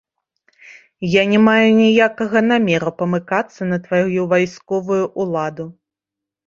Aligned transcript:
Я 1.15 1.23
не 1.33 1.39
маю 1.47 1.67
ніякага 1.81 2.43
намеру 2.49 2.95
памыкацца 3.03 3.61
на 3.71 3.77
тваю 3.85 4.29
вайсковую 4.35 5.03
ўладу. 5.25 5.73